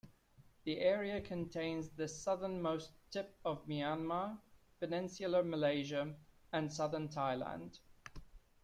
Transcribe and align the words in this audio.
The 0.63 0.79
area 0.79 1.21
contains 1.21 1.89
the 1.89 2.07
southernmost 2.07 2.91
tip 3.11 3.37
of 3.45 3.67
Myanmar, 3.67 4.39
Peninsular 4.79 5.43
Malaysia, 5.43 6.15
and 6.51 6.73
Southern 6.73 7.07
Thailand. 7.07 7.77